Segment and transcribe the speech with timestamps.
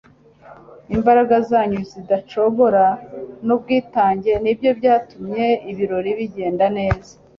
[0.95, 2.85] imbaraga zanyu zidacogora
[3.45, 7.11] nubwitange nibyo byatumye ibirori bigenda neza